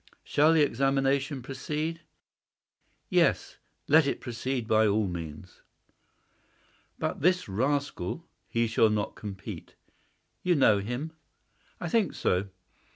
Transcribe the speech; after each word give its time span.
Shall 0.23 0.53
the 0.53 0.63
examination 0.63 1.43
proceed?" 1.43 2.01
"Yes; 3.07 3.57
let 3.87 4.07
it 4.07 4.19
proceed 4.19 4.67
by 4.67 4.87
all 4.87 5.05
means." 5.05 5.61
"But 6.97 7.21
this 7.21 7.47
rascal——?" 7.47 8.25
"He 8.49 8.65
shall 8.65 8.89
not 8.89 9.13
compete." 9.13 9.75
"You 10.41 10.55
know 10.55 10.79
him?" 10.79 11.11
"I 11.79 11.87
think 11.87 12.15
so. 12.15 12.47